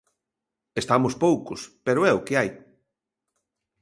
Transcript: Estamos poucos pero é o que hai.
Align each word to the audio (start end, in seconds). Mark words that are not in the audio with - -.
Estamos 0.81 1.13
poucos 1.23 1.59
pero 1.85 1.99
é 2.09 2.11
o 2.17 2.23
que 2.25 2.37
hai. 2.39 2.49